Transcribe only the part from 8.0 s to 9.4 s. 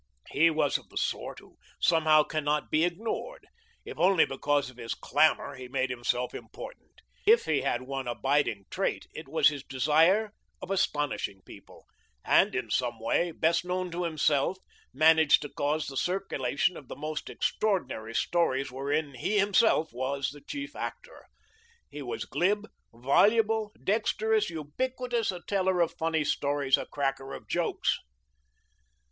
abiding trait, it